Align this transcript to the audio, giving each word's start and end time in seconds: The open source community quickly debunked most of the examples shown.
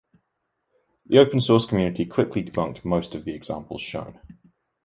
The 1.05 1.19
open 1.19 1.39
source 1.41 1.67
community 1.67 2.07
quickly 2.07 2.41
debunked 2.43 2.83
most 2.83 3.13
of 3.13 3.23
the 3.23 3.35
examples 3.35 3.83
shown. 3.83 4.19